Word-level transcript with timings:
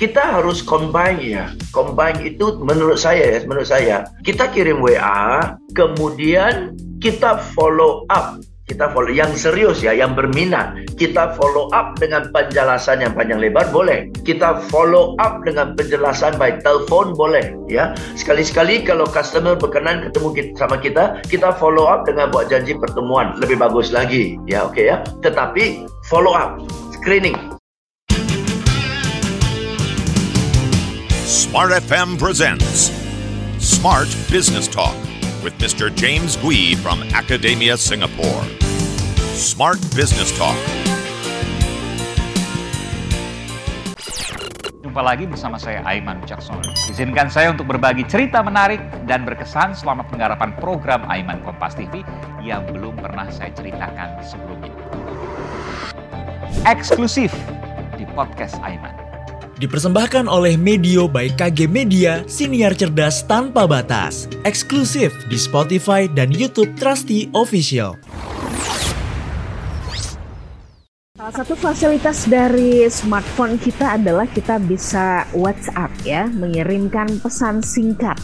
kita 0.00 0.40
harus 0.40 0.64
combine 0.64 1.20
ya. 1.20 1.52
Combine 1.76 2.24
itu 2.24 2.56
menurut 2.64 2.96
saya 2.96 3.36
ya, 3.36 3.44
menurut 3.44 3.68
saya 3.68 4.08
kita 4.24 4.48
kirim 4.48 4.80
WA, 4.80 5.52
kemudian 5.76 6.72
kita 7.04 7.36
follow 7.52 8.08
up 8.08 8.40
kita 8.70 8.86
follow 8.94 9.10
yang 9.10 9.34
serius 9.34 9.82
ya, 9.82 9.90
yang 9.90 10.14
berminat. 10.14 10.86
Kita 10.94 11.34
follow 11.34 11.66
up 11.74 11.98
dengan 11.98 12.30
penjelasan 12.30 13.02
yang 13.02 13.18
panjang 13.18 13.42
lebar 13.42 13.66
boleh. 13.74 14.06
Kita 14.22 14.62
follow 14.70 15.18
up 15.18 15.42
dengan 15.42 15.74
penjelasan 15.74 16.38
by 16.38 16.62
telepon 16.62 17.18
boleh 17.18 17.50
ya. 17.66 17.98
Sekali-sekali 18.14 18.86
kalau 18.86 19.10
customer 19.10 19.58
berkenan 19.58 20.06
ketemu 20.06 20.28
kita, 20.38 20.50
sama 20.54 20.78
kita, 20.78 21.18
kita 21.26 21.50
follow 21.58 21.90
up 21.90 22.06
dengan 22.06 22.30
buat 22.30 22.46
janji 22.46 22.78
pertemuan 22.78 23.34
lebih 23.42 23.58
bagus 23.58 23.90
lagi 23.90 24.38
ya, 24.46 24.62
oke 24.62 24.78
okay, 24.78 24.94
ya. 24.94 25.02
Tetapi 25.18 25.90
follow 26.06 26.30
up, 26.30 26.62
screening. 26.94 27.49
Smart 31.50 31.74
FM 31.82 32.14
presents 32.14 32.94
Smart 33.58 34.06
Business 34.30 34.70
Talk 34.70 34.94
with 35.42 35.50
Mr. 35.58 35.90
James 35.90 36.38
Gui 36.38 36.78
from 36.78 37.02
Academia 37.10 37.74
Singapore. 37.74 38.46
Smart 39.34 39.82
Business 39.98 40.30
Talk. 40.38 40.54
Jumpa 44.78 45.02
lagi 45.02 45.26
bersama 45.26 45.58
saya 45.58 45.82
Aiman 45.90 46.22
Wicaksono. 46.22 46.62
Izinkan 46.86 47.26
saya 47.26 47.50
untuk 47.50 47.66
berbagi 47.66 48.06
cerita 48.06 48.46
menarik 48.46 48.78
dan 49.10 49.26
berkesan 49.26 49.74
selama 49.74 50.06
penggarapan 50.06 50.54
program 50.54 51.02
Aiman 51.10 51.42
Kompas 51.42 51.74
TV 51.74 52.06
yang 52.46 52.62
belum 52.70 52.94
pernah 52.94 53.26
saya 53.26 53.50
ceritakan 53.58 54.22
sebelumnya. 54.22 54.70
Eksklusif 56.62 57.34
di 57.98 58.06
podcast 58.14 58.54
Aiman. 58.62 58.99
Dipersembahkan 59.60 60.24
oleh 60.24 60.56
Medio 60.56 61.04
by 61.04 61.36
KG 61.36 61.68
Media, 61.68 62.24
siniar 62.24 62.72
cerdas 62.72 63.20
tanpa 63.28 63.68
batas. 63.68 64.24
Eksklusif 64.48 65.12
di 65.28 65.36
Spotify 65.36 66.08
dan 66.08 66.32
YouTube 66.32 66.72
Trusty 66.80 67.28
Official. 67.36 67.92
Salah 71.12 71.34
satu 71.36 71.52
fasilitas 71.60 72.24
dari 72.24 72.88
smartphone 72.88 73.60
kita 73.60 74.00
adalah 74.00 74.24
kita 74.24 74.56
bisa 74.64 75.28
WhatsApp 75.36 75.92
ya, 76.08 76.24
mengirimkan 76.24 77.20
pesan 77.20 77.60
singkat 77.60 78.16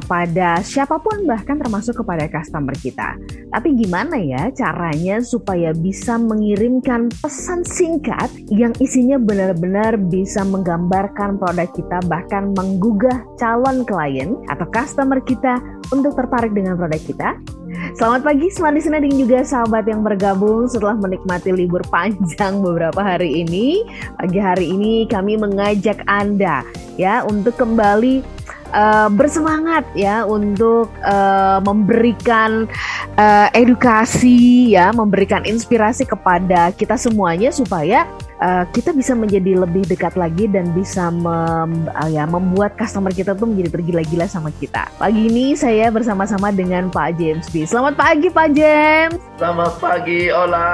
kepada 0.00 0.64
siapa 0.64 0.96
pun 0.96 1.28
bahkan 1.28 1.60
termasuk 1.60 2.00
kepada 2.00 2.26
customer 2.26 2.72
kita. 2.80 3.20
Tapi 3.52 3.76
gimana 3.76 4.16
ya 4.16 4.48
caranya 4.56 5.20
supaya 5.20 5.76
bisa 5.76 6.16
mengirimkan 6.16 7.12
pesan 7.20 7.62
singkat 7.62 8.32
yang 8.48 8.72
isinya 8.80 9.20
benar-benar 9.20 10.00
bisa 10.00 10.42
menggambarkan 10.42 11.36
produk 11.36 11.68
kita 11.76 12.00
bahkan 12.08 12.56
menggugah 12.56 13.22
calon 13.36 13.84
klien 13.84 14.40
atau 14.48 14.66
customer 14.72 15.20
kita 15.20 15.60
untuk 15.92 16.16
tertarik 16.16 16.56
dengan 16.56 16.80
produk 16.80 17.02
kita? 17.04 17.30
Selamat 17.94 18.26
pagi 18.26 18.50
Smart 18.50 18.74
Listener 18.74 18.98
dan 18.98 19.14
juga 19.14 19.38
sahabat 19.46 19.86
yang 19.86 20.02
bergabung 20.02 20.66
setelah 20.66 20.98
menikmati 20.98 21.54
libur 21.54 21.82
panjang 21.88 22.58
beberapa 22.58 22.98
hari 22.98 23.46
ini. 23.46 23.86
Pagi 24.18 24.38
hari 24.42 24.66
ini 24.74 25.06
kami 25.06 25.38
mengajak 25.38 26.02
Anda 26.10 26.66
ya 26.98 27.22
untuk 27.26 27.54
kembali 27.56 28.40
uh, 28.72 29.08
bersemangat 29.12 29.86
ya 29.94 30.22
untuk 30.26 30.90
uh, 31.04 31.58
memberikan 31.62 32.66
uh, 33.18 33.48
edukasi 33.54 34.74
ya, 34.74 34.90
memberikan 34.94 35.44
inspirasi 35.46 36.06
kepada 36.06 36.72
kita 36.74 36.94
semuanya 36.98 37.50
supaya 37.54 38.06
uh, 38.40 38.64
kita 38.72 38.90
bisa 38.96 39.12
menjadi 39.12 39.60
lebih 39.62 39.86
dekat 39.86 40.16
lagi 40.16 40.48
dan 40.50 40.72
bisa 40.72 41.12
mem, 41.12 41.86
uh, 41.92 42.10
ya 42.10 42.24
membuat 42.26 42.74
customer 42.74 43.12
kita 43.12 43.36
tuh 43.36 43.46
menjadi 43.46 43.78
tergila-gila 43.78 44.26
sama 44.26 44.50
kita. 44.58 44.88
Pagi 44.96 45.28
ini 45.28 45.54
saya 45.54 45.92
bersama-sama 45.92 46.50
dengan 46.50 46.88
Pak 46.88 47.20
James 47.20 47.46
B. 47.52 47.68
Selamat 47.68 47.94
pagi 47.94 48.28
Pak 48.32 48.48
James. 48.56 49.16
Selamat 49.36 49.72
pagi 49.80 50.28
Ola. 50.32 50.72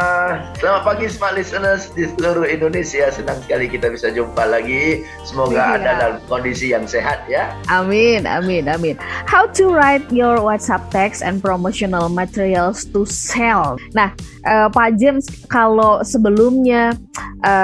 Selamat 0.59 0.83
pagi 0.83 1.07
smart 1.11 1.35
listeners 1.39 1.91
di 1.95 2.11
seluruh 2.17 2.47
Indonesia. 2.47 3.11
Senang 3.11 3.39
sekali 3.43 3.71
kita 3.71 3.91
bisa 3.91 4.11
jumpa 4.11 4.43
lagi. 4.47 5.07
Semoga 5.27 5.55
ya. 5.55 5.75
Anda 5.79 5.93
dalam 5.99 6.17
kondisi 6.27 6.75
yang 6.75 6.87
sehat 6.87 7.27
ya. 7.31 7.55
Amin, 7.71 8.27
amin, 8.27 8.67
amin. 8.67 8.99
How 9.27 9.47
to 9.59 9.71
write 9.71 10.07
your 10.11 10.43
WhatsApp 10.43 10.91
text 10.91 11.23
and 11.23 11.39
promotional 11.39 12.11
materials 12.11 12.87
to 12.91 13.07
sell. 13.07 13.79
Nah, 13.95 14.11
uh, 14.47 14.67
Pak 14.71 14.99
James 14.99 15.27
kalau 15.47 16.03
sebelumnya 16.03 16.95
uh, 17.47 17.56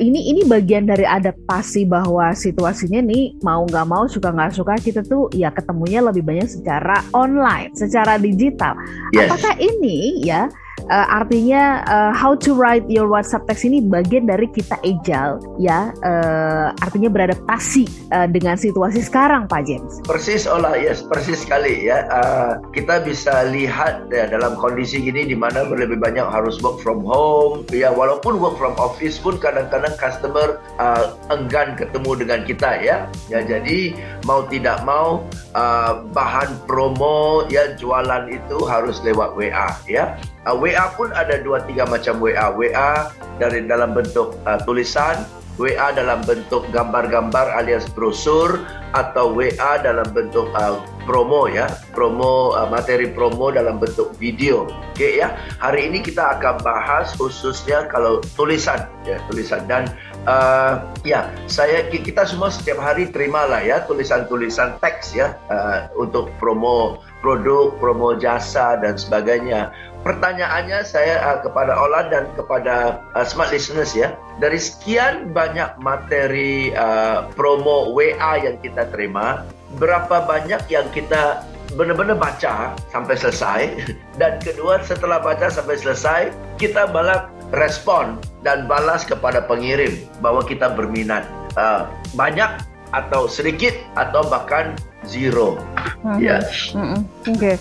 ini 0.00 0.32
ini 0.34 0.40
bagian 0.46 0.88
dari 0.88 1.06
adaptasi 1.06 1.86
bahwa 1.86 2.32
situasinya 2.32 3.00
nih 3.02 3.36
mau 3.44 3.64
nggak 3.66 3.86
mau 3.88 4.04
suka 4.08 4.32
nggak 4.32 4.52
suka 4.54 4.74
kita 4.80 5.00
tuh 5.04 5.28
ya 5.34 5.52
ketemunya 5.52 6.00
lebih 6.02 6.24
banyak 6.24 6.48
secara 6.48 7.04
online, 7.12 7.74
secara 7.74 8.16
digital. 8.16 8.74
Yes. 9.12 9.30
Apakah 9.30 9.54
ini 9.60 10.22
ya 10.24 10.48
uh, 10.88 11.06
artinya 11.10 11.84
uh, 11.86 12.12
how 12.14 12.34
to 12.34 12.54
write 12.54 12.86
your 12.88 13.06
WhatsApp 13.06 13.46
text 13.46 13.66
ini 13.68 13.82
bagian 13.82 14.26
dari 14.26 14.48
kita 14.50 14.78
agile 14.82 15.38
ya. 15.60 15.94
Uh, 16.02 16.74
artinya 16.82 17.12
beradaptasi 17.12 17.86
uh, 18.10 18.26
dengan 18.26 18.58
situasi 18.58 19.02
sekarang 19.04 19.46
Pak 19.46 19.62
James. 19.68 20.02
Persis 20.06 20.48
olah 20.48 20.74
yes 20.78 21.04
persis 21.04 21.44
sekali 21.44 21.86
ya. 21.86 22.06
Uh, 22.08 22.52
kita 22.74 23.02
bisa 23.04 23.46
lihat 23.50 24.08
ya 24.10 24.26
dalam 24.30 24.58
kondisi 24.58 25.02
gini 25.02 25.28
di 25.28 25.36
mana 25.36 25.66
lebih 25.68 25.98
banyak 26.00 26.24
harus 26.26 26.58
work 26.64 26.80
from 26.80 27.04
home 27.04 27.62
ya. 27.70 27.92
Walaupun 27.92 28.40
work 28.40 28.56
from 28.58 28.74
office 28.80 29.20
pun 29.20 29.38
kadang-kadang 29.38 29.94
customer 30.00 30.58
uh, 30.80 31.14
enggan 31.30 31.74
ketemu 31.78 32.10
dengan 32.26 32.40
kita 32.46 32.70
ya. 32.80 33.06
Ya 33.30 33.40
jadi 33.44 33.94
mau 34.24 34.46
tidak 34.48 34.82
mau 34.86 35.26
uh, 35.54 36.02
bahan 36.10 36.54
promo 36.66 37.44
ya 37.50 37.74
jualan 37.76 38.30
itu 38.30 38.58
harus 38.66 39.02
lewat 39.04 39.34
WA 39.34 39.68
ya 39.86 40.16
Uh, 40.42 40.58
WA 40.58 40.90
pun 40.98 41.14
ada 41.14 41.38
dua 41.38 41.62
tiga 41.62 41.86
macam 41.86 42.18
WA. 42.18 42.50
WA 42.50 43.10
dari 43.38 43.62
dalam 43.62 43.94
bentuk 43.94 44.34
uh, 44.42 44.58
tulisan, 44.66 45.22
WA 45.54 45.94
dalam 45.94 46.18
bentuk 46.26 46.66
gambar-gambar 46.74 47.54
alias 47.62 47.86
brosur 47.94 48.58
atau 48.96 49.30
WA 49.30 49.78
dalam 49.78 50.08
bentuk 50.10 50.50
uh, 50.58 50.82
promo 51.04 51.50
ya, 51.50 51.68
promo 51.92 52.54
uh, 52.54 52.68
materi 52.70 53.10
promo 53.10 53.50
dalam 53.50 53.78
bentuk 53.82 54.14
video. 54.16 54.66
Oke 54.66 54.94
okay, 54.94 55.12
ya. 55.22 55.34
Hari 55.58 55.90
ini 55.90 56.04
kita 56.04 56.38
akan 56.38 56.62
bahas 56.62 57.12
khususnya 57.18 57.86
kalau 57.90 58.22
tulisan 58.38 58.86
ya, 59.06 59.18
tulisan 59.26 59.64
dan 59.66 59.90
uh, 60.26 60.82
ya, 61.02 61.28
saya 61.50 61.86
kita 61.90 62.26
semua 62.26 62.50
setiap 62.52 62.78
hari 62.78 63.10
terimalah 63.10 63.60
ya 63.62 63.82
tulisan-tulisan 63.86 64.78
teks 64.78 65.16
ya 65.16 65.34
uh, 65.50 65.90
untuk 65.98 66.30
promo 66.38 67.02
produk, 67.22 67.74
promo 67.78 68.18
jasa 68.18 68.78
dan 68.82 68.98
sebagainya 68.98 69.70
pertanyaannya 70.02 70.82
saya 70.82 71.22
uh, 71.22 71.38
kepada 71.40 71.72
Ola 71.78 72.10
dan 72.10 72.28
kepada 72.34 73.00
uh, 73.14 73.24
smart 73.24 73.54
listeners 73.54 73.94
ya. 73.94 74.14
Dari 74.42 74.58
sekian 74.58 75.30
banyak 75.30 75.78
materi 75.78 76.74
uh, 76.74 77.30
promo 77.38 77.94
WA 77.94 78.42
yang 78.42 78.58
kita 78.60 78.90
terima, 78.90 79.46
berapa 79.76 80.24
banyak 80.28 80.60
yang 80.68 80.86
kita 80.92 81.46
benar-benar 81.76 82.20
baca 82.20 82.76
sampai 82.92 83.16
selesai 83.16 83.60
dan 84.20 84.36
kedua 84.44 84.80
setelah 84.84 85.20
baca 85.20 85.48
sampai 85.48 85.80
selesai 85.80 86.20
kita 86.60 86.88
balas 86.92 87.28
respon 87.52 88.20
dan 88.44 88.64
balas 88.68 89.04
kepada 89.04 89.44
pengirim 89.44 90.04
bahwa 90.20 90.44
kita 90.44 90.72
berminat 90.72 91.24
uh, 91.56 91.88
banyak 92.16 92.48
atau 92.92 93.24
sedikit 93.24 93.72
atau 93.96 94.24
bahkan 94.28 94.76
zero. 95.06 95.58
Mm-hmm. 96.02 96.18
Ya. 96.18 96.38
Mm-hmm. 96.74 97.00
Oke. 97.02 97.36
Okay. 97.38 97.54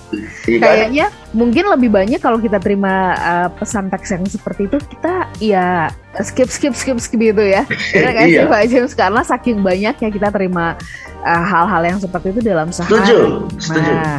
Iya 0.49 0.57
kan? 0.57 0.65
Kayaknya 0.65 1.07
mungkin 1.31 1.63
lebih 1.69 1.89
banyak 1.93 2.19
kalau 2.21 2.37
kita 2.41 2.57
terima 2.57 3.15
uh, 3.17 3.49
pesan 3.53 3.89
teks 3.89 4.09
yang 4.13 4.23
seperti 4.25 4.67
itu 4.67 4.77
kita 4.97 5.29
ya 5.41 5.89
skip 6.21 6.49
skip 6.51 6.73
skip 6.73 6.97
skip 6.97 7.19
gitu 7.21 7.43
ya. 7.45 7.65
Karena 7.93 8.25
iya. 8.27 8.49
Pak 8.49 8.67
James 8.69 8.93
karena 8.93 9.21
saking 9.23 9.63
banyaknya 9.63 10.09
kita 10.09 10.27
terima 10.33 10.77
uh, 11.23 11.43
hal-hal 11.45 11.81
uh, 11.81 11.87
yang 11.87 11.99
seperti 12.01 12.33
itu 12.33 12.41
dalam 12.41 12.69
sehari. 12.69 12.97
Setuju. 12.97 13.19
Setuju. 13.57 13.91
Nah, 13.91 14.17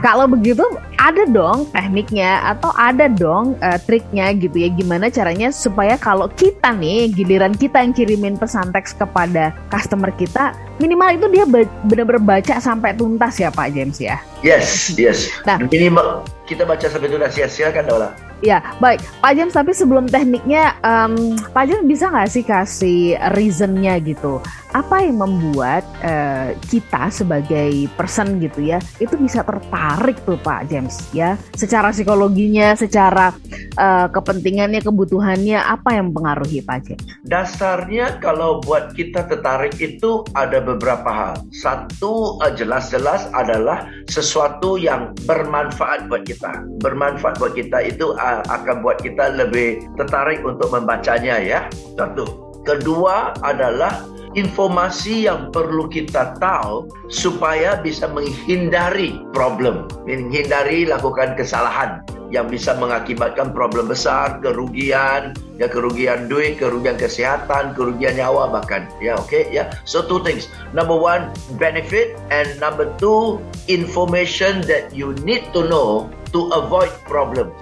kalau 0.00 0.28
begitu 0.28 0.64
ada 1.02 1.26
dong 1.26 1.66
tekniknya 1.74 2.38
atau 2.54 2.70
ada 2.78 3.10
dong 3.10 3.58
uh, 3.58 3.78
triknya 3.82 4.30
gitu 4.38 4.54
ya 4.62 4.70
gimana 4.70 5.10
caranya 5.10 5.50
supaya 5.50 5.98
kalau 5.98 6.30
kita 6.30 6.70
nih 6.78 7.10
giliran 7.10 7.58
kita 7.58 7.82
yang 7.82 7.90
kirimin 7.90 8.38
pesan 8.38 8.70
teks 8.70 8.94
kepada 8.94 9.50
customer 9.66 10.14
kita 10.14 10.54
minimal 10.78 11.10
itu 11.10 11.26
dia 11.34 11.44
benar-benar 11.82 12.22
baca 12.22 12.54
sampai 12.62 12.94
tuntas 12.94 13.34
ya 13.42 13.50
Pak 13.50 13.74
James 13.74 13.98
ya. 13.98 14.22
Yes, 14.46 14.94
yes. 14.94 15.26
Nah, 15.42 15.58
minimal 15.58 16.22
kita 16.46 16.62
baca 16.62 16.86
sampai 16.86 17.10
tuntas 17.10 17.34
ya 17.34 17.50
silakan 17.50 17.84
Dola. 17.90 18.10
Ya, 18.42 18.58
baik. 18.82 18.98
Pak 19.22 19.32
James, 19.38 19.54
tapi 19.54 19.70
sebelum 19.70 20.10
tekniknya, 20.10 20.74
um, 20.82 21.38
Pak 21.54 21.62
James 21.70 21.86
bisa 21.86 22.10
nggak 22.10 22.26
sih 22.26 22.42
kasih 22.42 23.14
reasonnya 23.38 23.94
gitu? 24.02 24.42
Apa 24.72 25.04
yang 25.04 25.20
membuat 25.20 25.84
uh, 26.00 26.56
kita 26.72 27.12
sebagai 27.12 27.86
person 27.96 28.40
gitu 28.40 28.64
ya 28.64 28.80
itu 28.98 29.14
bisa 29.20 29.44
tertarik 29.44 30.16
tuh 30.24 30.40
Pak 30.40 30.72
James 30.72 30.96
ya? 31.12 31.36
Secara 31.52 31.92
psikologinya 31.92 32.72
secara 32.72 33.36
uh, 33.76 34.08
kepentingannya 34.08 34.80
kebutuhannya 34.80 35.60
apa 35.60 36.00
yang 36.00 36.10
mempengaruhi 36.12 36.64
Pak 36.64 36.78
James? 36.88 37.04
Dasarnya 37.28 38.18
kalau 38.24 38.64
buat 38.64 38.96
kita 38.96 39.28
tertarik 39.28 39.76
itu 39.78 40.24
ada 40.32 40.58
beberapa 40.64 41.08
hal. 41.12 41.34
Satu 41.52 42.40
uh, 42.40 42.52
jelas-jelas 42.56 43.28
adalah 43.36 43.84
sesuatu 44.08 44.80
yang 44.80 45.12
bermanfaat 45.28 46.08
buat 46.08 46.24
kita. 46.24 46.64
Bermanfaat 46.80 47.36
buat 47.36 47.52
kita 47.52 47.84
itu 47.84 48.16
uh, 48.16 48.40
akan 48.48 48.80
buat 48.80 49.04
kita 49.04 49.36
lebih 49.36 49.84
tertarik 50.00 50.40
untuk 50.40 50.72
membacanya 50.72 51.36
ya. 51.38 51.60
Satu. 51.94 52.24
Kedua 52.62 53.34
adalah 53.42 54.06
informasi 54.32 55.28
yang 55.28 55.52
perlu 55.52 55.88
kita 55.88 56.36
tahu 56.40 56.88
supaya 57.12 57.80
bisa 57.80 58.08
menghindari 58.08 59.20
problem, 59.36 59.88
menghindari 60.08 60.88
lakukan 60.88 61.36
kesalahan 61.36 62.00
yang 62.32 62.48
bisa 62.48 62.72
mengakibatkan 62.80 63.52
problem 63.52 63.92
besar, 63.92 64.40
kerugian, 64.40 65.36
ya 65.60 65.68
kerugian 65.68 66.32
duit, 66.32 66.56
kerugian 66.56 66.96
kesehatan, 66.96 67.76
kerugian 67.76 68.16
nyawa 68.16 68.48
bahkan. 68.48 68.88
Ya, 69.04 69.20
oke, 69.20 69.28
okay? 69.28 69.44
ya. 69.52 69.68
So 69.84 70.08
two 70.08 70.24
things. 70.24 70.48
Number 70.72 70.96
one, 70.96 71.28
benefit 71.60 72.16
and 72.32 72.48
number 72.56 72.88
two, 72.96 73.36
information 73.68 74.64
that 74.64 74.96
you 74.96 75.12
need 75.20 75.44
to 75.52 75.68
know 75.68 76.08
to 76.32 76.48
avoid 76.56 76.88
problem. 77.04 77.52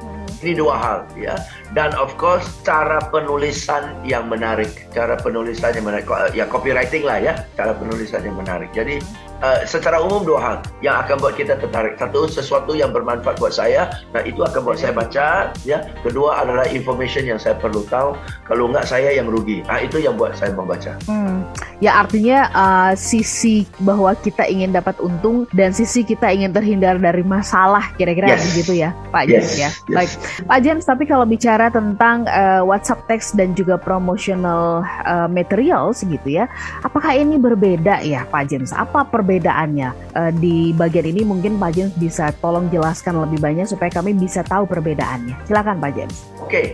Ini 0.41 0.57
dua 0.57 0.75
hal 0.79 0.99
ya. 1.19 1.37
Dan 1.71 1.95
of 1.95 2.11
course 2.19 2.43
cara 2.67 2.99
penulisan 3.15 3.95
yang 4.03 4.27
menarik, 4.27 4.91
cara 4.91 5.15
penulisan 5.15 5.71
yang 5.71 5.87
menarik, 5.87 6.07
ya 6.35 6.43
copywriting 6.51 7.07
lah 7.07 7.23
ya, 7.23 7.33
cara 7.55 7.79
penulisan 7.79 8.27
yang 8.27 8.35
menarik. 8.35 8.75
Jadi 8.75 8.99
uh, 9.39 9.63
secara 9.63 10.03
umum 10.03 10.27
dua 10.27 10.41
hal 10.43 10.57
yang 10.83 10.99
akan 10.99 11.23
buat 11.23 11.39
kita 11.39 11.63
tertarik. 11.63 11.95
Satu 11.95 12.27
sesuatu 12.27 12.75
yang 12.75 12.91
bermanfaat 12.91 13.39
buat 13.39 13.55
saya, 13.55 13.87
nah 14.11 14.23
itu 14.27 14.43
akan 14.43 14.67
buat 14.67 14.83
saya 14.83 14.91
baca 14.91 15.55
ya. 15.63 15.79
Kedua 16.03 16.43
adalah 16.43 16.67
information 16.67 17.23
yang 17.23 17.39
saya 17.39 17.55
perlu 17.55 17.87
tahu. 17.87 18.19
Kalau 18.51 18.67
enggak 18.67 18.91
saya 18.91 19.15
yang 19.15 19.31
rugi. 19.31 19.63
Nah 19.71 19.79
itu 19.79 20.03
yang 20.03 20.19
buat 20.19 20.35
saya 20.35 20.51
membaca. 20.51 20.99
Hmm. 21.07 21.47
Ya 21.79 22.03
artinya 22.03 22.51
uh, 22.53 22.93
sisi 22.99 23.63
bahwa 23.87 24.13
kita 24.19 24.43
ingin 24.45 24.75
dapat 24.75 24.99
untung 25.01 25.47
dan 25.55 25.71
sisi 25.71 26.03
kita 26.03 26.29
ingin 26.29 26.51
terhindar 26.51 26.99
dari 26.99 27.23
masalah 27.23 27.95
kira-kira 27.95 28.37
yes. 28.37 28.53
begitu 28.53 28.85
ya, 28.85 28.91
Pak 29.15 29.25
yes. 29.25 29.31
James 29.31 29.53
ya. 29.55 29.71
Yes. 29.71 29.97
Baik. 29.97 30.11
Pak 30.51 30.59
James, 30.67 30.85
tapi 30.85 31.05
kalau 31.09 31.25
bicara 31.25 31.60
tentang 31.69 32.25
uh, 32.25 32.65
WhatsApp 32.65 33.05
text 33.11 33.37
dan 33.37 33.53
juga 33.53 33.77
promotional 33.77 34.81
uh, 35.05 35.29
materials 35.29 36.01
gitu 36.01 36.41
ya, 36.41 36.49
apakah 36.81 37.13
ini 37.13 37.37
berbeda 37.37 38.01
ya 38.01 38.25
Pak 38.31 38.49
James? 38.49 38.73
Apa 38.73 39.05
perbedaannya 39.05 39.93
uh, 40.17 40.33
di 40.33 40.73
bagian 40.73 41.13
ini? 41.13 41.27
Mungkin 41.27 41.61
Pak 41.61 41.71
James 41.77 41.93
bisa 42.01 42.33
tolong 42.41 42.73
jelaskan 42.73 43.21
lebih 43.21 43.43
banyak 43.43 43.69
supaya 43.69 43.93
kami 43.93 44.17
bisa 44.17 44.41
tahu 44.41 44.65
perbedaannya. 44.65 45.37
Silakan 45.45 45.83
Pak 45.83 45.93
James. 45.93 46.17
Oke, 46.41 46.49
okay. 46.49 46.67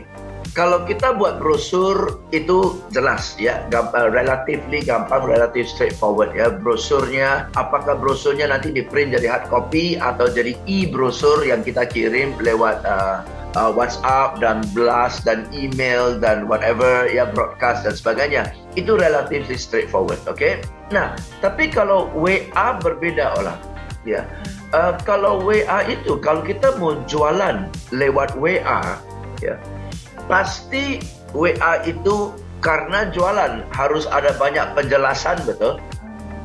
Kalau 0.57 0.89
kita 0.89 1.13
buat 1.21 1.37
brosur 1.37 2.25
itu 2.33 2.81
jelas 2.89 3.37
ya, 3.37 3.69
gampang, 3.69 4.09
relatively 4.09 4.81
gampang, 4.81 5.29
relatif 5.29 5.69
straightforward 5.69 6.33
ya. 6.33 6.49
Brosurnya, 6.49 7.53
apakah 7.53 7.93
brosurnya 8.01 8.49
nanti 8.49 8.73
di 8.73 8.81
print 8.81 9.13
jadi 9.13 9.37
hard 9.37 9.53
copy 9.53 10.01
atau 10.01 10.33
jadi 10.33 10.57
e-brosur 10.65 11.45
yang 11.45 11.61
kita 11.61 11.85
kirim 11.85 12.41
lewat 12.41 12.81
uh, 12.89 13.21
uh, 13.57 13.73
WhatsApp 13.73 14.39
dan 14.45 14.61
blast 14.77 15.25
dan 15.25 15.49
email 15.57 16.21
dan 16.21 16.45
whatever 16.45 17.09
ya 17.09 17.25
broadcast 17.33 17.89
dan 17.89 17.97
sebagainya. 17.97 18.53
Itu 18.77 19.01
relatif 19.01 19.49
straightforward 19.57 20.21
okay? 20.29 20.61
nah 20.87 21.19
tapi 21.43 21.67
kalau 21.67 22.07
WA 22.15 22.79
berbeda 22.79 23.35
olah 23.41 23.59
ya. 24.05 24.23
Uh, 24.75 24.95
kalau 25.09 25.41
WA 25.41 25.87
itu 25.89 26.21
kalau 26.21 26.45
kita 26.45 26.77
mau 26.77 26.99
jualan 27.09 27.71
lewat 27.95 28.35
WA 28.37 28.99
ya 29.41 29.57
pasti 30.27 31.01
WA 31.33 31.87
itu 31.87 32.35
karena 32.61 33.07
jualan 33.15 33.63
harus 33.71 34.11
ada 34.11 34.35
banyak 34.37 34.67
penjelasan 34.75 35.39
betul? 35.47 35.79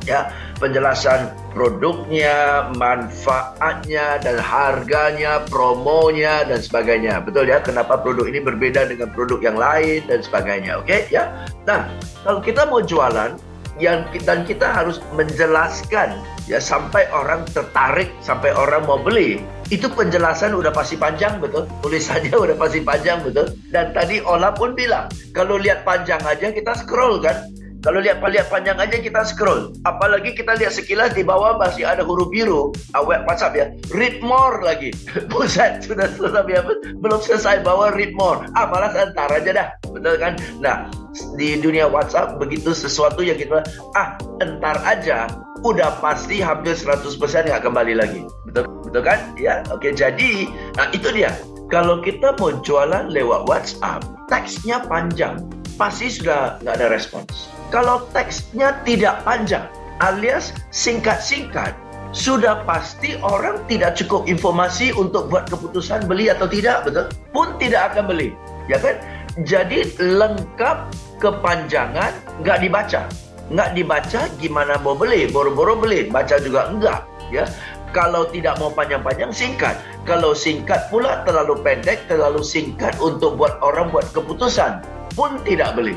Ya 0.05 0.33
penjelasan 0.61 1.33
produknya, 1.57 2.69
manfaatnya 2.77 4.21
dan 4.21 4.37
harganya, 4.37 5.41
promonya 5.49 6.45
dan 6.45 6.61
sebagainya. 6.61 7.17
Betul 7.25 7.49
ya, 7.49 7.57
kenapa 7.65 7.97
produk 7.97 8.29
ini 8.29 8.39
berbeda 8.39 8.85
dengan 8.85 9.09
produk 9.09 9.41
yang 9.41 9.57
lain 9.57 10.05
dan 10.05 10.21
sebagainya. 10.21 10.77
Oke 10.77 10.85
okay? 10.85 11.01
ya. 11.09 11.33
Nah, 11.65 11.89
kalau 12.21 12.39
kita 12.45 12.69
mau 12.69 12.85
jualan 12.85 13.33
yang 13.81 14.05
dan 14.27 14.45
kita 14.45 14.69
harus 14.69 15.01
menjelaskan 15.17 16.21
ya 16.45 16.61
sampai 16.61 17.09
orang 17.09 17.41
tertarik, 17.49 18.13
sampai 18.21 18.53
orang 18.53 18.85
mau 18.85 19.01
beli. 19.01 19.41
Itu 19.71 19.87
penjelasan 19.87 20.51
udah 20.51 20.69
pasti 20.75 20.99
panjang 20.99 21.39
betul, 21.39 21.65
tulisannya 21.81 22.35
udah 22.45 22.55
pasti 22.59 22.83
panjang 22.85 23.25
betul. 23.25 23.49
Dan 23.73 23.95
tadi 23.95 24.21
Ola 24.21 24.53
pun 24.53 24.77
bilang, 24.77 25.09
kalau 25.33 25.57
lihat 25.57 25.81
panjang 25.87 26.21
aja 26.27 26.53
kita 26.53 26.75
scroll 26.75 27.23
kan, 27.23 27.49
kalau 27.81 27.98
lihat 27.98 28.22
lihat 28.22 28.48
panjang 28.54 28.78
aja 28.78 29.01
kita 29.01 29.25
scroll. 29.25 29.74
Apalagi 29.89 30.38
kita 30.38 30.54
lihat 30.54 30.78
sekilas 30.78 31.18
di 31.18 31.25
bawah 31.25 31.57
masih 31.57 31.89
ada 31.89 32.06
huruf 32.06 32.30
biru. 32.30 32.69
Uh, 32.94 33.04
WhatsApp 33.04 33.57
ya. 33.57 33.66
Read 33.98 34.22
more 34.22 34.62
lagi. 34.62 34.94
Buset, 35.33 35.81
sudah 35.89 36.06
selesai 36.13 36.45
ya. 36.45 36.62
Belum 37.01 37.18
selesai 37.18 37.66
bawah 37.66 37.89
read 37.98 38.13
more. 38.13 38.45
Ah, 38.54 38.69
malas 38.69 38.94
antar 38.94 39.33
aja 39.33 39.50
dah. 39.50 39.68
Betul 39.89 40.16
kan? 40.22 40.38
Nah, 40.62 40.94
di 41.42 41.57
dunia 41.57 41.89
WhatsApp 41.89 42.38
begitu 42.38 42.69
sesuatu 42.78 43.25
yang 43.25 43.42
kita 43.42 43.66
ah, 43.98 44.13
entar 44.45 44.78
aja 44.86 45.25
udah 45.66 45.98
pasti 46.01 46.42
hampir 46.42 46.78
100% 46.78 47.18
nggak 47.18 47.62
kembali 47.66 47.98
lagi. 47.98 48.22
Betul 48.45 48.69
betul 48.86 49.01
kan? 49.01 49.19
Ya, 49.42 49.66
oke. 49.74 49.89
Jadi, 49.89 50.54
nah 50.78 50.86
itu 50.94 51.10
dia. 51.10 51.33
Kalau 51.74 51.98
kita 52.04 52.38
mau 52.38 52.54
jualan 52.62 53.10
lewat 53.10 53.50
WhatsApp, 53.50 54.06
teksnya 54.28 54.83
panjang, 54.86 55.39
pasti 55.80 56.12
sudah 56.12 56.60
nggak 56.62 56.75
ada 56.78 56.88
respons. 56.92 57.60
Kalau 57.71 58.03
teksnya 58.12 58.75
tidak 58.83 59.23
panjang 59.23 59.63
alias 60.03 60.51
singkat-singkat, 60.75 61.71
sudah 62.12 62.68
pasti 62.68 63.15
orang 63.23 63.63
tidak 63.71 63.95
cukup 63.95 64.27
informasi 64.27 64.91
untuk 64.91 65.31
buat 65.31 65.47
keputusan 65.47 66.03
beli 66.03 66.27
atau 66.27 66.51
tidak, 66.51 66.83
betul? 66.83 67.07
Pun 67.31 67.56
tidak 67.63 67.95
akan 67.95 68.12
beli, 68.12 68.35
ya 68.68 68.75
kan? 68.75 69.00
Jadi 69.47 69.88
lengkap 69.95 70.91
kepanjangan 71.23 72.12
nggak 72.44 72.59
dibaca, 72.59 73.07
nggak 73.47 73.69
dibaca 73.71 74.27
gimana 74.44 74.75
mau 74.83 74.91
beli, 74.91 75.31
boro-boro 75.31 75.79
beli, 75.79 76.12
baca 76.12 76.44
juga 76.44 76.68
enggak, 76.68 77.07
ya. 77.31 77.47
Kalau 77.95 78.27
tidak 78.27 78.59
mau 78.59 78.71
panjang-panjang 78.71 79.31
singkat, 79.31 79.79
kalau 80.03 80.35
singkat 80.35 80.91
pula 80.91 81.23
terlalu 81.23 81.56
pendek, 81.63 82.03
terlalu 82.12 82.44
singkat 82.44 83.00
untuk 83.00 83.39
buat 83.39 83.56
orang 83.63 83.88
buat 83.95 84.12
keputusan 84.12 84.83
pun 85.15 85.39
tidak 85.44 85.75
beli. 85.75 85.95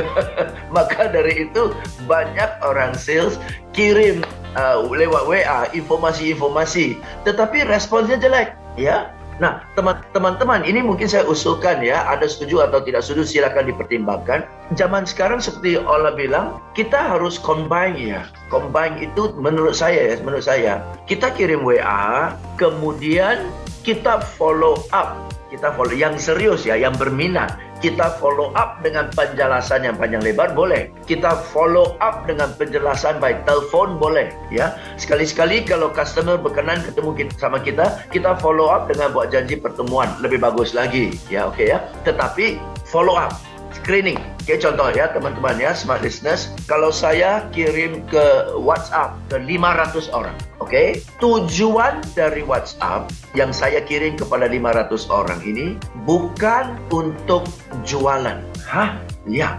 Maka 0.76 1.10
dari 1.10 1.48
itu 1.48 1.74
banyak 2.06 2.50
orang 2.62 2.94
sales 2.94 3.36
kirim 3.74 4.22
uh, 4.58 4.82
lewat 4.86 5.28
WA 5.28 5.60
informasi-informasi, 5.74 6.98
tetapi 7.22 7.66
responsnya 7.68 8.18
jelek, 8.18 8.54
ya. 8.78 9.12
Nah, 9.38 9.62
teman-teman, 10.10 10.66
ini 10.66 10.82
mungkin 10.82 11.06
saya 11.06 11.22
usulkan 11.22 11.78
ya, 11.78 12.02
ada 12.10 12.26
setuju 12.26 12.66
atau 12.66 12.82
tidak 12.82 13.06
setuju 13.06 13.22
silakan 13.22 13.70
dipertimbangkan. 13.70 14.42
Zaman 14.74 15.06
sekarang 15.06 15.38
seperti 15.38 15.78
Ola 15.78 16.10
bilang, 16.10 16.58
kita 16.74 16.98
harus 16.98 17.38
combine 17.38 17.94
ya. 17.94 18.26
Combine 18.50 18.98
itu 18.98 19.30
menurut 19.38 19.78
saya 19.78 20.10
ya, 20.10 20.14
menurut 20.26 20.42
saya, 20.42 20.82
kita 21.06 21.30
kirim 21.38 21.62
WA, 21.62 22.34
kemudian 22.58 23.46
kita 23.86 24.18
follow 24.34 24.82
up, 24.90 25.14
kita 25.48 25.72
follow 25.74 25.96
yang 25.96 26.14
serius 26.20 26.68
ya, 26.68 26.76
yang 26.76 26.92
berminat 26.96 27.56
kita 27.78 28.18
follow 28.18 28.50
up 28.58 28.82
dengan 28.82 29.06
penjelasan 29.14 29.86
yang 29.86 29.94
panjang 29.94 30.22
lebar 30.22 30.52
boleh. 30.52 30.90
Kita 31.06 31.38
follow 31.54 31.94
up 32.02 32.26
dengan 32.26 32.50
penjelasan 32.58 33.22
by 33.22 33.38
telepon 33.46 33.96
boleh, 33.96 34.34
ya. 34.50 34.74
Sekali-sekali 34.98 35.62
kalau 35.62 35.94
customer 35.94 36.36
berkenan 36.36 36.82
ketemu 36.82 37.10
kita, 37.14 37.32
sama 37.38 37.58
kita, 37.62 38.02
kita 38.10 38.34
follow 38.42 38.70
up 38.70 38.90
dengan 38.90 39.14
buat 39.14 39.30
janji 39.30 39.56
pertemuan 39.58 40.10
lebih 40.18 40.42
bagus 40.42 40.74
lagi, 40.74 41.14
ya, 41.30 41.46
oke 41.46 41.58
okay, 41.58 41.66
ya. 41.74 41.78
Tetapi 42.02 42.58
follow 42.82 43.14
up 43.14 43.38
screening. 43.78 44.18
Oke, 44.48 44.56
contoh 44.56 44.88
ya 44.96 45.12
teman-teman 45.12 45.60
ya, 45.60 45.76
smart 45.76 46.00
listeners. 46.00 46.48
Kalau 46.64 46.88
saya 46.88 47.44
kirim 47.52 48.00
ke 48.08 48.56
WhatsApp 48.56 49.20
ke 49.28 49.36
500 49.44 50.08
orang, 50.10 50.32
oke? 50.68 50.76
Okay? 50.76 51.00
Tujuan 51.16 52.04
dari 52.12 52.44
WhatsApp 52.44 53.08
yang 53.32 53.56
saya 53.56 53.80
kirim 53.80 54.20
kepada 54.20 54.44
500 54.44 55.08
orang 55.08 55.40
ini 55.40 55.80
bukan 56.04 56.76
untuk 56.92 57.48
jualan. 57.88 58.44
Hah? 58.68 59.00
Ya, 59.24 59.56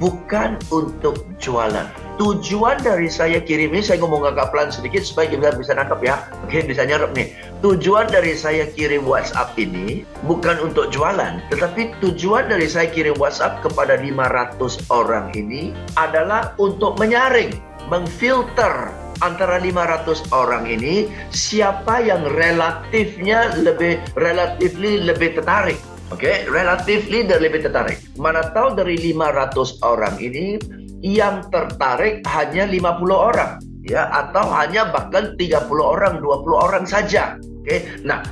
bukan 0.00 0.56
untuk 0.72 1.28
jualan. 1.36 1.88
Tujuan 2.16 2.80
dari 2.80 3.12
saya 3.12 3.44
kirim 3.44 3.76
ini, 3.76 3.84
saya 3.84 4.00
ngomong 4.00 4.24
agak 4.24 4.48
pelan 4.48 4.72
sedikit 4.72 5.04
supaya 5.04 5.28
kita 5.28 5.52
bisa 5.52 5.76
nangkap 5.76 6.00
ya. 6.00 6.16
Oke, 6.48 6.64
bisa 6.64 6.88
nyerap 6.88 7.12
nih. 7.12 7.36
tujuan 7.60 8.08
dari 8.08 8.36
saya 8.36 8.68
kirim 8.72 9.04
WhatsApp 9.04 9.52
ini 9.60 10.04
bukan 10.24 10.56
untuk 10.64 10.88
jualan, 10.92 11.44
tetapi 11.52 11.92
tujuan 12.00 12.48
dari 12.48 12.68
saya 12.68 12.88
kirim 12.88 13.16
WhatsApp 13.20 13.60
kepada 13.60 14.00
500 14.00 14.56
orang 14.88 15.32
ini 15.36 15.76
adalah 15.96 16.56
untuk 16.56 16.96
menyaring, 16.96 17.52
mengfilter 17.92 18.92
antara 19.24 19.56
500 19.60 20.32
orang 20.32 20.68
ini 20.68 21.08
siapa 21.32 22.02
yang 22.04 22.24
relatifnya 22.36 23.54
lebih 23.60 24.00
relatively 24.18 25.00
lebih 25.00 25.36
tertarik. 25.38 25.78
Oke, 26.14 26.22
okay? 26.22 26.36
relatively 26.46 27.26
lebih 27.26 27.66
tertarik. 27.66 27.98
Mana 28.14 28.54
tahu 28.54 28.78
dari 28.78 28.94
500 29.10 29.82
orang 29.82 30.14
ini 30.22 30.54
yang 31.02 31.42
tertarik 31.50 32.22
hanya 32.30 32.62
50 32.70 33.10
orang 33.10 33.58
ya 33.86 34.10
atau 34.10 34.46
hanya 34.54 34.90
bahkan 34.90 35.34
30 35.38 35.66
orang, 35.82 36.18
20 36.22 36.66
orang 36.66 36.84
saja. 36.86 37.38
Oke. 37.38 37.66
Okay? 37.66 37.80
Nah, 38.06 38.22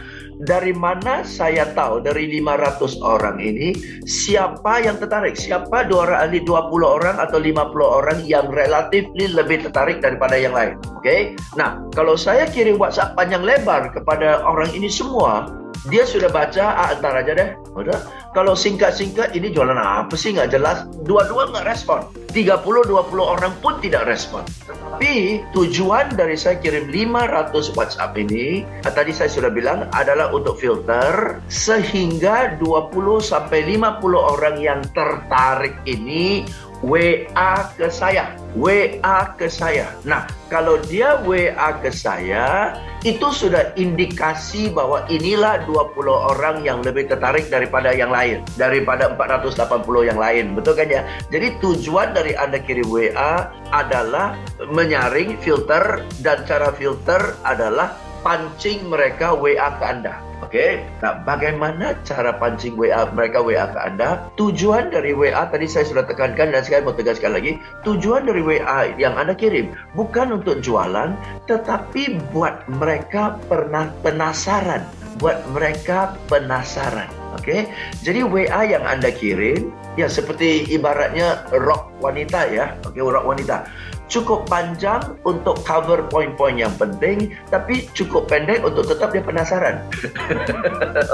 dari 0.43 0.75
mana 0.75 1.23
saya 1.23 1.71
tahu 1.73 2.03
dari 2.03 2.27
500 2.41 2.99
orang 3.03 3.39
ini 3.39 3.75
siapa 4.07 4.83
yang 4.83 4.99
tertarik? 4.99 5.39
Siapa 5.39 5.87
220 5.87 6.49
orang 6.83 7.17
atau 7.23 7.39
50 7.39 7.55
orang 7.83 8.19
yang 8.27 8.51
relatif 8.51 9.07
lebih 9.15 9.67
tertarik 9.71 10.03
daripada 10.03 10.35
yang 10.35 10.55
lain? 10.55 10.75
Oke. 10.95 11.03
Okay? 11.05 11.21
Nah, 11.55 11.79
kalau 11.95 12.19
saya 12.19 12.49
kirim 12.51 12.77
WhatsApp 12.81 13.15
panjang 13.15 13.47
lebar 13.47 13.95
kepada 13.95 14.43
orang 14.43 14.71
ini 14.75 14.91
semua, 14.91 15.64
dia 15.93 16.09
sudah 16.09 16.33
baca 16.33 16.65
ah, 16.65 16.97
antar 16.97 17.21
aja 17.21 17.33
deh. 17.37 17.51
Udah. 17.77 17.99
Kalau 18.33 18.57
singkat-singkat 18.57 19.37
ini 19.37 19.53
jualan 19.53 19.77
apa 19.77 20.17
sih 20.17 20.33
nggak 20.33 20.51
jelas. 20.57 20.89
Dua-dua 21.05 21.53
nggak 21.53 21.67
respon. 21.69 22.09
30-20 22.33 22.91
orang 23.21 23.55
pun 23.63 23.79
tidak 23.79 24.09
respon. 24.11 24.43
Tapi 24.67 25.45
tujuan 25.55 26.19
dari 26.19 26.35
saya 26.35 26.59
kirim 26.59 26.91
500 26.91 27.77
WhatsApp 27.77 28.17
ini, 28.19 28.65
ah, 28.83 28.93
tadi 28.93 29.13
saya 29.13 29.29
sudah 29.29 29.53
bilang 29.53 29.87
adalah 29.93 30.33
untuk 30.33 30.57
filter 30.57 31.39
sehingga 31.53 32.57
20 32.59 33.21
sampai 33.21 33.77
50 33.77 34.19
orang 34.19 34.57
yang 34.59 34.81
tertarik 34.97 35.77
ini 35.85 36.49
WA 36.81 37.71
ke 37.77 37.89
saya. 37.93 38.44
WA 38.55 39.35
ke 39.35 39.51
saya. 39.51 39.91
Nah, 40.07 40.31
kalau 40.47 40.79
dia 40.87 41.19
WA 41.27 41.75
ke 41.83 41.91
saya, 41.91 42.79
itu 43.03 43.29
sudah 43.35 43.75
indikasi 43.77 44.71
bahwa 44.73 45.03
inilah 45.13 45.67
20 45.67 46.09
orang 46.09 46.63
yang 46.63 46.81
lebih 46.81 47.11
tertarik 47.11 47.51
daripada 47.53 47.93
yang 47.93 48.15
lain. 48.15 48.41
Daripada 48.57 49.13
480 49.13 50.09
yang 50.09 50.17
lain. 50.17 50.55
Betul 50.57 50.79
kan 50.79 50.89
ya? 50.89 51.03
Jadi 51.29 51.61
tujuan 51.61 52.17
dari 52.17 52.33
Anda 52.39 52.63
kirim 52.63 52.89
WA 52.89 53.53
adalah 53.75 54.39
menyaring 54.73 55.37
filter 55.43 56.01
dan 56.25 56.47
cara 56.49 56.73
filter 56.73 57.37
adalah 57.45 57.93
pancing 58.25 58.89
mereka 58.89 59.37
WA 59.37 59.69
ke 59.77 59.85
Anda. 59.85 60.24
Oke, 60.43 60.83
nah 60.99 61.23
bagaimana 61.23 61.95
cara 62.03 62.35
pancing 62.35 62.75
WA 62.75 63.07
mereka 63.15 63.39
WA 63.39 63.71
ke 63.71 63.79
Anda? 63.79 64.27
Tujuan 64.35 64.91
dari 64.91 65.15
WA 65.15 65.47
tadi 65.47 65.71
saya 65.71 65.87
sudah 65.87 66.03
tekankan 66.09 66.51
dan 66.51 66.67
sekali 66.67 66.83
mau 66.83 66.97
tegaskan 66.97 67.39
lagi, 67.39 67.61
tujuan 67.87 68.27
dari 68.27 68.43
WA 68.43 68.91
yang 68.99 69.15
Anda 69.15 69.37
kirim 69.37 69.71
bukan 69.95 70.43
untuk 70.43 70.59
jualan, 70.65 71.15
tetapi 71.47 72.19
buat 72.35 72.67
mereka 72.67 73.39
pernah 73.47 73.93
penasaran, 74.03 74.83
buat 75.23 75.39
mereka 75.55 76.19
penasaran. 76.27 77.07
Oke, 77.35 77.67
jadi 78.03 78.23
WA 78.27 78.63
yang 78.67 78.83
Anda 78.87 79.11
kirim 79.11 79.75
ya 79.95 80.07
seperti 80.11 80.69
ibaratnya 80.71 81.47
rok 81.55 81.91
wanita 82.03 82.51
ya, 82.51 82.75
oke 82.87 82.99
rok 82.99 83.25
wanita 83.25 83.67
cukup 84.13 84.45
panjang 84.47 85.01
untuk 85.25 85.59
cover 85.65 86.05
poin-poin 86.13 86.55
yang 86.61 86.73
penting, 86.77 87.33
tapi 87.49 87.89
cukup 87.97 88.29
pendek 88.29 88.61
untuk 88.61 88.85
tetap 88.85 89.11
dia 89.17 89.25
penasaran. 89.25 89.81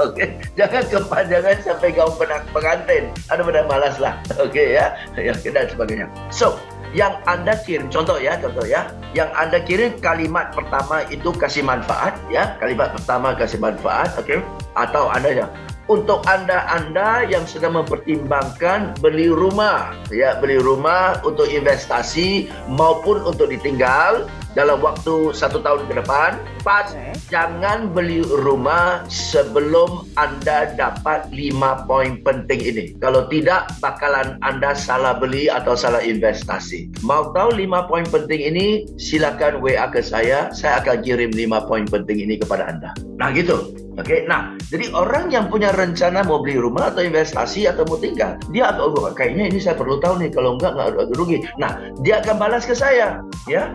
Oke, 0.05 0.13
okay? 0.13 0.27
jangan 0.59 0.83
kepanjangan 0.85 1.57
sampai 1.63 1.95
kau 1.95 2.11
pengantin. 2.53 3.09
Ada 3.31 3.41
pada 3.41 3.63
malas 3.65 3.95
lah. 3.97 4.19
Oke 4.37 4.53
okay, 4.53 4.67
ya, 4.77 4.85
ya 5.17 5.33
dan 5.33 5.65
sebagainya. 5.71 6.07
So, 6.29 6.59
yang 6.91 7.23
anda 7.23 7.55
kirim 7.63 7.87
contoh 7.87 8.19
ya 8.19 8.35
contoh 8.35 8.67
ya 8.67 8.91
yang 9.15 9.31
anda 9.31 9.63
kirim 9.63 9.95
kalimat 10.03 10.51
pertama 10.51 11.07
itu 11.07 11.31
kasih 11.31 11.63
manfaat 11.63 12.19
ya 12.27 12.59
kalimat 12.59 12.91
pertama 12.91 13.31
kasih 13.31 13.63
manfaat 13.63 14.11
oke 14.19 14.27
okay? 14.27 14.43
atau 14.75 15.07
anda 15.07 15.31
ya 15.31 15.47
untuk 15.89 16.21
anda-anda 16.29 17.25
yang 17.25 17.47
sedang 17.49 17.79
mempertimbangkan 17.79 18.93
beli 19.01 19.31
rumah, 19.31 19.97
ya 20.13 20.37
beli 20.37 20.61
rumah 20.61 21.17
untuk 21.25 21.49
investasi 21.49 22.51
maupun 22.69 23.23
untuk 23.25 23.49
ditinggal 23.49 24.29
dalam 24.51 24.83
waktu 24.83 25.31
satu 25.31 25.63
tahun 25.63 25.87
ke 25.87 26.03
depan, 26.03 26.35
pas 26.61 26.91
okay. 26.91 27.15
jangan 27.31 27.87
beli 27.95 28.19
rumah 28.23 29.07
sebelum 29.07 30.03
anda 30.19 30.75
dapat 30.75 31.31
lima 31.31 31.87
poin 31.87 32.19
penting 32.19 32.59
ini. 32.59 32.85
Kalau 32.99 33.31
tidak, 33.31 33.71
bakalan 33.79 34.35
anda 34.43 34.75
salah 34.75 35.15
beli 35.15 35.47
atau 35.47 35.73
salah 35.73 36.03
investasi. 36.03 36.91
Mau 36.99 37.31
tahu 37.31 37.55
lima 37.55 37.87
poin 37.87 38.03
penting 38.03 38.43
ini? 38.43 38.83
Silakan 38.99 39.63
WA 39.63 39.87
ke 39.87 40.03
saya, 40.03 40.51
saya 40.51 40.83
akan 40.83 40.99
kirim 40.99 41.31
lima 41.31 41.63
poin 41.63 41.87
penting 41.87 42.19
ini 42.19 42.35
kepada 42.35 42.67
anda. 42.67 42.91
Nah 43.15 43.31
gitu. 43.31 43.71
Oke, 43.99 44.07
okay? 44.07 44.19
nah 44.23 44.55
jadi 44.71 44.87
orang 44.95 45.27
yang 45.35 45.51
punya 45.51 45.75
rencana 45.75 46.23
mau 46.23 46.39
beli 46.39 46.55
rumah 46.55 46.95
atau 46.95 47.03
investasi 47.03 47.67
atau 47.67 47.83
mau 47.83 47.99
tinggal, 47.99 48.39
dia 48.47 48.71
akan 48.71 48.87
oh, 48.87 49.11
kayaknya 49.11 49.51
ini 49.51 49.59
saya 49.59 49.75
perlu 49.75 49.99
tahu 49.99 50.15
nih 50.23 50.31
kalau 50.31 50.55
enggak 50.55 50.79
nggak 50.79 51.11
rugi. 51.19 51.43
Nah 51.59 51.75
dia 51.99 52.23
akan 52.23 52.39
balas 52.39 52.63
ke 52.63 52.71
saya, 52.71 53.19
ya 53.51 53.67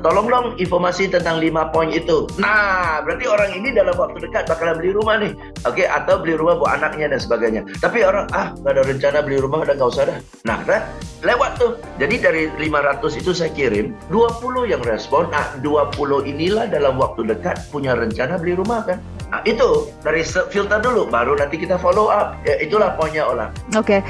tolong 0.00 0.32
dong 0.32 0.46
informasi 0.56 1.12
tentang 1.12 1.44
lima 1.44 1.68
poin 1.68 1.92
itu. 1.92 2.24
Nah 2.40 3.04
berarti 3.04 3.28
orang 3.28 3.52
ini 3.52 3.68
dalam 3.76 3.92
waktu 4.00 4.22
dekat 4.24 4.48
bakalan 4.48 4.80
beli 4.80 4.96
rumah 4.96 5.20
nih, 5.20 5.36
oke 5.68 5.76
okay? 5.76 5.86
atau 5.92 6.16
beli 6.22 6.40
rumah 6.40 6.56
buat 6.56 6.80
anaknya 6.80 7.12
dan 7.12 7.20
sebagainya. 7.20 7.62
Tapi 7.84 8.00
orang 8.00 8.32
ah 8.32 8.56
nggak 8.64 8.72
ada 8.72 8.82
rencana 8.88 9.18
beli 9.20 9.44
rumah 9.44 9.60
udah 9.66 9.76
nggak 9.76 9.90
usah 9.92 10.04
dah. 10.08 10.18
Nah 10.48 10.58
kan 10.64 10.88
lewat 11.20 11.60
tuh. 11.60 11.76
Jadi 12.00 12.16
dari 12.16 12.42
500 12.56 13.20
itu 13.20 13.36
saya 13.36 13.52
kirim 13.52 13.92
20 14.08 14.72
yang 14.72 14.80
respon. 14.88 15.28
Nah 15.28 15.52
20 15.60 15.92
inilah 16.24 16.64
dalam 16.70 16.96
waktu 16.96 17.28
dekat 17.28 17.60
punya 17.68 17.92
rencana 17.92 18.40
beli 18.40 18.56
rumah 18.56 18.88
kan. 18.88 19.00
Nah, 19.30 19.40
itu 19.46 19.86
dari 20.02 20.26
filter 20.26 20.82
dulu, 20.82 21.06
baru 21.06 21.38
nanti 21.38 21.54
kita 21.54 21.78
follow 21.78 22.10
up. 22.10 22.34
Ya, 22.42 22.58
itulah 22.58 22.98
poinnya 22.98 23.22
Ola. 23.30 23.46
Oke, 23.78 23.98
okay. 23.98 24.00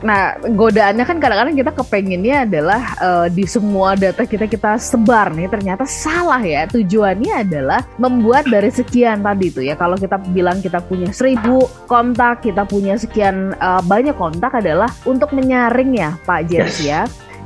nah 0.00 0.40
godaannya 0.40 1.04
kan 1.04 1.20
kadang-kadang 1.20 1.52
kita 1.52 1.72
kepenginnya 1.76 2.48
adalah 2.48 2.82
uh, 2.96 3.26
di 3.28 3.44
semua 3.44 3.92
data 3.92 4.24
kita 4.24 4.48
kita 4.48 4.80
sebar 4.80 5.36
nih, 5.36 5.52
ternyata 5.52 5.84
salah 5.84 6.40
ya. 6.40 6.64
Tujuannya 6.64 7.44
adalah 7.44 7.84
membuat 8.00 8.48
dari 8.48 8.72
sekian 8.72 9.20
tadi 9.20 9.52
tuh 9.52 9.68
ya. 9.68 9.76
Kalau 9.76 10.00
kita 10.00 10.16
bilang 10.32 10.64
kita 10.64 10.80
punya 10.80 11.12
seribu 11.12 11.68
kontak, 11.84 12.40
kita 12.40 12.64
punya 12.64 12.96
sekian 12.96 13.52
uh, 13.60 13.84
banyak 13.84 14.16
kontak 14.16 14.56
adalah 14.56 14.88
untuk 15.04 15.36
menyaring 15.36 15.92
ya 15.92 16.16
Pak 16.24 16.48
James 16.48 16.80
yes. 16.80 16.88
ya 16.88 17.00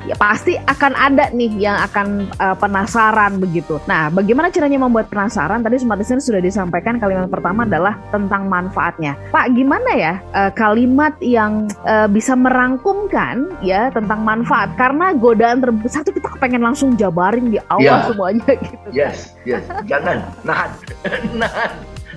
ya 0.04 0.14
pasti 0.16 0.56
akan 0.56 0.92
ada 0.94 1.32
nih 1.32 1.52
yang 1.56 1.76
akan 1.80 2.28
uh, 2.38 2.56
penasaran 2.56 3.40
begitu. 3.40 3.80
Nah, 3.88 4.12
bagaimana 4.12 4.52
caranya 4.52 4.78
membuat 4.80 5.08
penasaran? 5.08 5.64
Tadi 5.64 5.80
Smart 5.80 6.00
Listener 6.00 6.20
sudah 6.20 6.42
disampaikan 6.44 7.00
kalimat 7.00 7.28
pertama 7.32 7.64
adalah 7.64 7.96
tentang 8.12 8.46
manfaatnya. 8.46 9.16
Pak, 9.32 9.56
gimana 9.56 9.90
ya 9.96 10.14
uh, 10.36 10.52
kalimat 10.52 11.16
yang 11.24 11.68
uh, 11.88 12.08
bisa 12.08 12.36
merangkumkan 12.36 13.48
ya 13.64 13.88
tentang 13.92 14.20
manfaat? 14.22 14.72
Karena 14.76 15.16
godaan 15.16 15.64
terbesar 15.64 16.04
itu 16.04 16.20
kita 16.20 16.28
kepengen 16.36 16.62
langsung 16.62 16.94
jabarin 16.94 17.48
di 17.48 17.58
awal 17.72 18.04
yeah. 18.04 18.06
semuanya 18.08 18.52
gitu. 18.64 18.88
Yes, 18.92 19.32
yes. 19.48 19.64
Jangan 19.88 20.20
nahan. 20.44 20.70
nahan. 21.40 21.70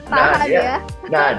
Tahan 0.08 0.48
ya. 0.48 0.62
ya. 0.62 0.78
Nahan. 1.12 1.38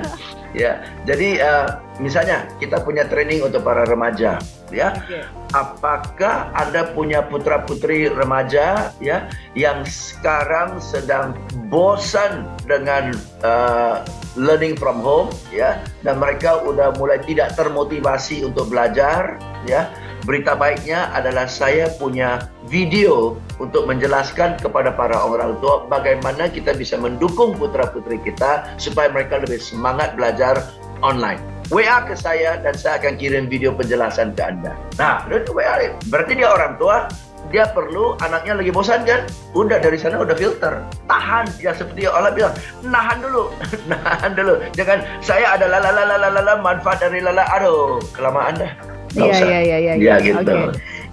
Ya, 0.57 0.81
jadi 1.05 1.45
uh, 1.45 1.69
misalnya 1.99 2.47
kita 2.62 2.83
punya 2.83 3.07
training 3.07 3.43
untuk 3.45 3.62
para 3.62 3.85
remaja, 3.87 4.38
ya. 4.71 4.95
Okay. 5.05 5.23
Apakah 5.55 6.52
Anda 6.52 6.93
punya 6.93 7.25
putra-putri 7.25 8.12
remaja 8.12 8.93
ya 9.00 9.33
yang 9.57 9.83
sekarang 9.88 10.76
sedang 10.76 11.33
bosan 11.73 12.45
dengan 12.69 13.17
uh, 13.40 14.05
learning 14.37 14.76
from 14.76 15.00
home 15.00 15.33
ya 15.49 15.81
dan 16.05 16.21
mereka 16.21 16.61
udah 16.62 16.93
mulai 17.00 17.19
tidak 17.25 17.57
termotivasi 17.57 18.45
untuk 18.45 18.69
belajar 18.69 19.40
ya 19.64 19.88
berita 20.28 20.52
baiknya 20.52 21.09
adalah 21.17 21.49
saya 21.49 21.88
punya 21.97 22.52
video 22.69 23.40
untuk 23.57 23.88
menjelaskan 23.88 24.61
kepada 24.61 24.93
para 24.93 25.17
orang 25.17 25.57
tua 25.64 25.88
bagaimana 25.88 26.52
kita 26.52 26.76
bisa 26.76 27.00
mendukung 27.00 27.57
putra-putri 27.57 28.21
kita 28.21 28.69
supaya 28.76 29.09
mereka 29.09 29.40
lebih 29.40 29.57
semangat 29.57 30.12
belajar 30.21 30.61
online. 31.00 31.57
WA 31.68 32.00
ke 32.08 32.16
saya 32.16 32.56
dan 32.64 32.72
saya 32.72 32.96
akan 32.96 33.20
kirim 33.20 33.44
video 33.44 33.76
penjelasan 33.76 34.32
ke 34.32 34.40
Anda. 34.40 34.72
Nah, 34.96 35.20
itu 35.28 35.52
WA. 35.52 35.92
Berarti 36.08 36.32
dia 36.40 36.48
orang 36.48 36.80
tua, 36.80 37.12
dia 37.52 37.68
perlu 37.68 38.16
anaknya 38.25 38.56
lagi 38.56 38.72
bosan 38.72 39.04
kan? 39.04 39.28
Udah 39.52 39.76
dari 39.76 40.00
sana 40.00 40.25
udah 40.25 40.32
filter. 40.32 40.80
Tahan 41.04 41.44
ya 41.60 41.76
seperti 41.76 42.08
Allah 42.08 42.32
bilang, 42.32 42.56
nahan 42.80 43.20
dulu. 43.20 43.52
nahan 43.92 44.32
dulu. 44.32 44.64
Jangan 44.72 45.04
saya 45.20 45.60
ada 45.60 45.68
lala 45.68 45.92
lala 45.92 46.16
lala 46.32 46.52
manfaat 46.56 47.04
dari 47.04 47.20
lala. 47.20 47.44
Aduh, 47.52 48.00
kelamaan 48.16 48.56
dah. 48.56 48.72
Iya, 49.16 49.37
iya 49.37 49.44
iya 49.44 49.60
iya 49.60 49.76
iya. 49.76 49.92
Iya 49.96 50.14
gitu. 50.25 50.40
Okay. 50.56 50.64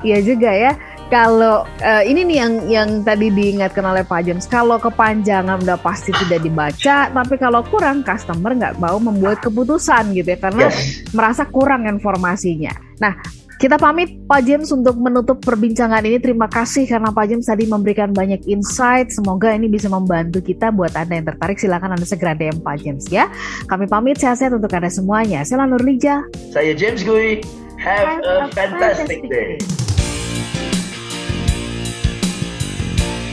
Iya 0.04 0.18
juga 0.24 0.52
ya. 0.52 0.72
Kalau 1.10 1.70
uh, 1.86 2.04
ini 2.04 2.26
nih 2.26 2.38
yang 2.42 2.54
yang 2.66 2.90
tadi 3.06 3.30
diingatkan 3.30 3.86
oleh 3.86 4.02
Pak 4.02 4.26
James, 4.26 4.50
kalau 4.50 4.82
kepanjangan 4.82 5.62
udah 5.62 5.78
pasti 5.78 6.10
tidak 6.26 6.42
dibaca, 6.42 7.10
tapi 7.14 7.36
kalau 7.38 7.62
kurang 7.70 8.02
customer 8.02 8.58
nggak 8.58 8.82
mau 8.82 8.98
membuat 8.98 9.38
keputusan 9.46 10.18
gitu 10.18 10.34
ya 10.34 10.40
karena 10.42 10.66
yes. 10.70 11.06
merasa 11.14 11.46
kurang 11.46 11.86
informasinya. 11.86 12.74
Nah, 12.98 13.14
kita 13.56 13.80
pamit 13.80 14.20
Pak 14.28 14.42
James 14.44 14.68
untuk 14.74 15.00
menutup 15.00 15.40
perbincangan 15.40 16.04
ini. 16.04 16.20
Terima 16.20 16.50
kasih 16.50 16.90
karena 16.90 17.14
Pak 17.14 17.26
James 17.30 17.48
tadi 17.48 17.64
memberikan 17.70 18.12
banyak 18.12 18.44
insight. 18.50 19.16
Semoga 19.16 19.56
ini 19.56 19.72
bisa 19.72 19.88
membantu 19.88 20.44
kita 20.44 20.76
buat 20.76 20.92
Anda 20.98 21.22
yang 21.22 21.28
tertarik 21.32 21.62
silakan 21.62 21.96
Anda 21.96 22.04
segera 22.04 22.36
DM 22.36 22.60
Pak 22.60 22.76
James 22.84 23.08
ya. 23.08 23.32
Kami 23.72 23.88
pamit 23.88 24.20
sehat-sehat 24.20 24.52
untuk 24.52 24.74
Anda 24.76 24.92
semuanya. 24.92 25.46
Saya 25.48 25.64
Lanur 25.64 25.86
Lija. 25.86 26.28
Saya 26.52 26.76
James 26.76 27.06
Gui. 27.06 27.46
Have, 27.80 28.20
Have 28.20 28.24
a, 28.24 28.36
a 28.44 28.48
fantastic, 28.52 29.22
fantastic 29.22 29.30
day. 29.30 29.95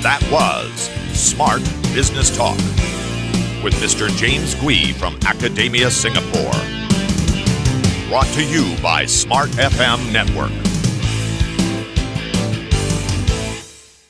That 0.02 0.20
was 0.32 0.90
Smart 1.16 1.62
Business 1.94 2.36
Talk 2.36 2.56
with 3.62 3.72
Mr. 3.74 4.08
James 4.16 4.56
Gui 4.56 4.92
from 4.94 5.16
Academia 5.24 5.92
Singapore. 5.92 6.50
Brought 8.08 8.26
to 8.34 8.42
you 8.42 8.74
by 8.82 9.06
Smart 9.06 9.50
FM 9.50 10.12
Network. 10.12 10.50